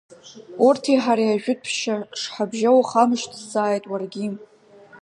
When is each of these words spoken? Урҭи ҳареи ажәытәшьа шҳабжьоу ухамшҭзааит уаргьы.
Урҭи 0.65 1.01
ҳареи 1.03 1.33
ажәытәшьа 1.35 1.95
шҳабжьоу 2.19 2.77
ухамшҭзааит 2.81 3.83
уаргьы. 3.91 4.25